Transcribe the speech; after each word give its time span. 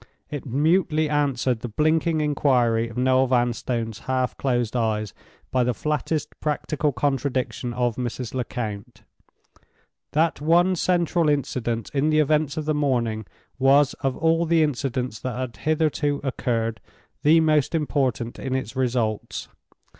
It 0.31 0.47
mutely 0.47 1.07
answered 1.07 1.59
the 1.59 1.69
blinking 1.69 2.21
inquiry 2.21 2.89
of 2.89 2.97
Noel 2.97 3.27
Vanstone's 3.27 3.99
half 4.09 4.35
closed 4.35 4.75
eyes 4.75 5.13
by 5.51 5.63
the 5.63 5.75
flattest 5.75 6.29
practical 6.39 6.91
contradiction 6.91 7.71
of 7.71 7.97
Mrs. 7.97 8.33
Lecount. 8.33 9.03
That 10.13 10.41
one 10.41 10.75
central 10.75 11.29
incident 11.29 11.91
in 11.93 12.09
the 12.09 12.17
events 12.17 12.57
of 12.57 12.65
the 12.65 12.73
morning 12.73 13.27
was 13.59 13.93
of 14.01 14.17
all 14.17 14.47
the 14.47 14.63
incidents 14.63 15.19
that 15.19 15.37
had 15.37 15.57
hitherto 15.57 16.19
occurred, 16.23 16.81
the 17.21 17.39
most 17.39 17.75
important 17.75 18.39
in 18.39 18.55
its 18.55 18.75
results. 18.75 19.49